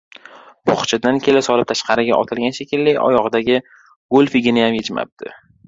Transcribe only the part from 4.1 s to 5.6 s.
golfiginiyam yechmabdi.